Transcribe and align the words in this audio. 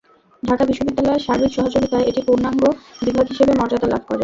ঢাকা 0.43 0.63
বিশ্ববিদ্যালয়ের 0.65 1.25
সার্বিক 1.25 1.51
সহযোগিতায় 1.53 2.07
এটি 2.09 2.21
পূর্ণাঙ্গ 2.27 2.63
বিভাগ 3.01 3.25
হিসেবে 3.31 3.53
মর্যাদা 3.59 3.87
লাভ 3.89 4.01
করে। 4.07 4.19